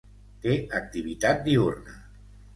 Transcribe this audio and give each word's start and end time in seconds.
Té 0.45 0.55
activitat 0.79 1.45
diürna. 1.51 2.01